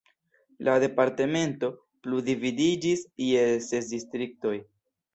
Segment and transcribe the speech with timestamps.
[0.67, 1.69] La departemento
[2.07, 4.61] plu dividiĝis je ses distriktoj.